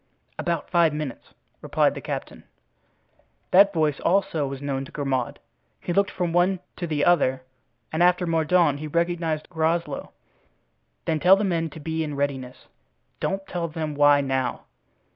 [0.39, 2.45] "About five minutes," replied the captain.
[3.51, 5.37] That voice also was known to Grimaud.
[5.79, 7.43] He looked from one to the other
[7.93, 10.11] and after Mordaunt he recognized Groslow.
[11.05, 14.61] "Then tell the men to be in readiness—don't tell them why now.